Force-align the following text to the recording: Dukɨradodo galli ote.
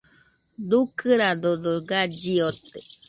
Dukɨradodo 0.69 1.73
galli 1.89 2.33
ote. 2.49 2.79